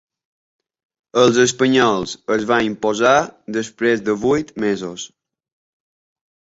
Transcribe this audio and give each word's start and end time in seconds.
Els 1.23 1.37
espanyols 1.43 2.15
es 2.37 2.47
va 2.53 2.59
imposar 2.71 3.13
després 3.61 4.05
de 4.09 4.19
vuit 4.27 4.55
mesos. 4.67 5.07